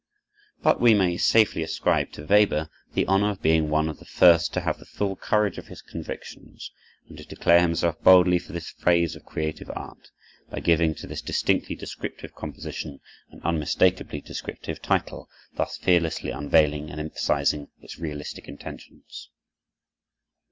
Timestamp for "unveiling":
16.31-16.89